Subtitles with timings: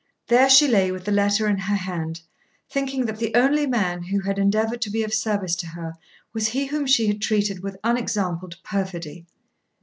[0.29, 2.21] There she lay with the letter in her hand,
[2.67, 5.95] thinking that the only man who had endeavoured to be of service to her
[6.33, 9.27] was he whom she had treated with unexampled perfidy.